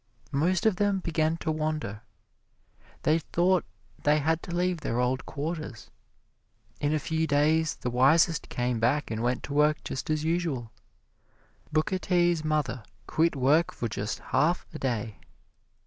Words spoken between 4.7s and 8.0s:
their old quarters. In a few days the